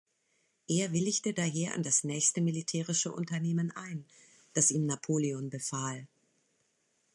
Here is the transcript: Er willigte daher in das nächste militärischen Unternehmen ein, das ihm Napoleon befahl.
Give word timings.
Er 0.67 0.93
willigte 0.93 1.31
daher 1.31 1.75
in 1.75 1.83
das 1.83 2.03
nächste 2.03 2.41
militärischen 2.41 3.11
Unternehmen 3.11 3.69
ein, 3.69 4.07
das 4.53 4.71
ihm 4.71 4.87
Napoleon 4.87 5.51
befahl. 5.51 6.07